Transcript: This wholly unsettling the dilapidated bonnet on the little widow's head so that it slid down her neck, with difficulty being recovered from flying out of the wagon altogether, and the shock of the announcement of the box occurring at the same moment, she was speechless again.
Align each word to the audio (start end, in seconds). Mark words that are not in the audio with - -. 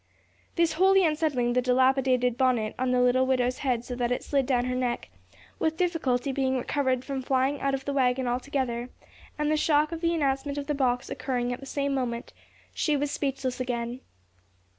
This 0.55 0.73
wholly 0.73 1.05
unsettling 1.05 1.53
the 1.53 1.61
dilapidated 1.61 2.35
bonnet 2.35 2.73
on 2.79 2.89
the 2.89 3.01
little 3.01 3.27
widow's 3.27 3.59
head 3.59 3.85
so 3.85 3.93
that 3.97 4.11
it 4.11 4.23
slid 4.23 4.47
down 4.47 4.65
her 4.65 4.73
neck, 4.73 5.11
with 5.59 5.77
difficulty 5.77 6.31
being 6.31 6.57
recovered 6.57 7.05
from 7.05 7.21
flying 7.21 7.61
out 7.61 7.75
of 7.75 7.85
the 7.85 7.93
wagon 7.93 8.25
altogether, 8.27 8.89
and 9.37 9.51
the 9.51 9.57
shock 9.57 9.91
of 9.91 10.01
the 10.01 10.15
announcement 10.15 10.57
of 10.57 10.65
the 10.65 10.73
box 10.73 11.11
occurring 11.11 11.53
at 11.53 11.59
the 11.59 11.67
same 11.67 11.93
moment, 11.93 12.33
she 12.73 12.97
was 12.97 13.11
speechless 13.11 13.59
again. 13.59 13.99